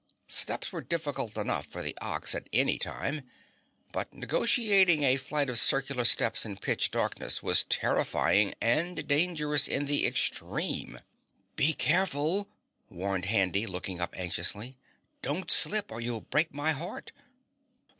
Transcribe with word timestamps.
Steps 0.27 0.71
were 0.71 0.81
difficult 0.81 1.37
enough 1.37 1.67
for 1.67 1.83
the 1.83 1.95
Ox 2.01 2.33
at 2.33 2.49
any 2.51 2.79
time, 2.79 3.21
but 3.91 4.11
negotiating 4.11 5.03
a 5.03 5.15
flight 5.15 5.47
of 5.47 5.59
circular 5.59 6.05
steps 6.05 6.43
in 6.43 6.57
pitch 6.57 6.89
darkness 6.89 7.43
was 7.43 7.65
terrifying 7.65 8.55
and 8.59 9.07
dangerous 9.07 9.67
in 9.67 9.85
the 9.85 10.07
extreme. 10.07 11.01
"Be 11.55 11.73
careful!" 11.73 12.49
warned 12.89 13.25
Handy, 13.25 13.67
looking 13.67 13.99
up 14.01 14.17
anxiously. 14.17 14.75
"Don't 15.21 15.51
slip, 15.51 15.91
or 15.91 16.01
you'll 16.01 16.21
break 16.21 16.51
my 16.51 16.71
heart." 16.71 17.11